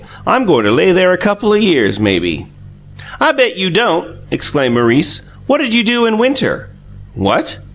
I'm 0.25 0.45
goin' 0.45 0.65
to 0.65 0.71
lay 0.71 0.93
there 0.93 1.11
a 1.11 1.17
couple 1.19 1.51
o' 1.51 1.53
years, 1.53 1.99
maybe." 1.99 2.47
"I 3.19 3.33
bet 3.33 3.57
you 3.57 3.69
don't!" 3.69 4.15
exclaimed 4.31 4.73
Maurice. 4.73 5.29
"What'd 5.45 5.75
you 5.75 5.83
do 5.83 6.07
in 6.07 6.17
winter?" 6.17 6.69
"What?" 7.13 7.59